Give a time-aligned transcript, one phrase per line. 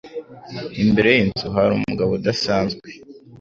[0.83, 2.87] Imbere yinzu hari umugabo udasanzwe.